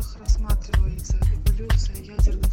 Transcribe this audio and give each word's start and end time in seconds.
отчетах 0.00 0.16
рассматривается 0.20 1.18
эволюция 1.18 1.96
ядерной. 1.96 2.49